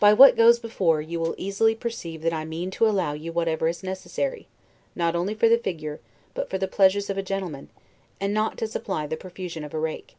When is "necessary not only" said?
3.82-5.34